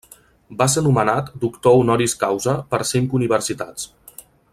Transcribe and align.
Va 0.61 0.67
ser 0.75 0.81
nomenat 0.85 1.29
doctor 1.43 1.77
honoris 1.81 2.17
causa 2.23 2.55
per 2.73 2.81
cinc 2.93 3.13
universitats. 3.21 3.87